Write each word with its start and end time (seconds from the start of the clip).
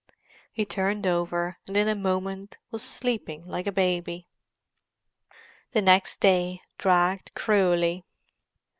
He 0.51 0.65
turned 0.65 1.05
over, 1.05 1.59
and 1.67 1.77
in 1.77 1.87
a 1.87 1.93
moment 1.93 2.57
was 2.71 2.81
sleeping 2.81 3.45
like 3.45 3.67
a 3.67 3.71
baby. 3.71 4.25
The 5.73 5.81
next 5.83 6.19
day 6.19 6.63
dragged 6.79 7.35
cruelly. 7.35 8.03